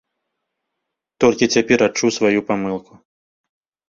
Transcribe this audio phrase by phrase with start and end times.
[1.23, 2.93] Толькі цяпер адчуў сваю памылку.